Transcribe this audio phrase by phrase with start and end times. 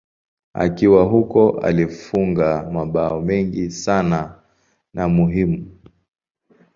[0.53, 4.35] Akiwa huko alifunga mabao mengi sana
[4.93, 5.65] na muhimu.